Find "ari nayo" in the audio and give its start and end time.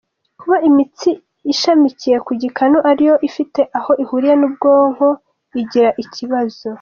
2.89-3.15